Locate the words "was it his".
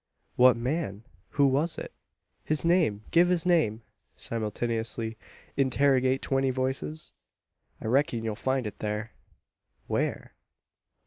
1.45-2.65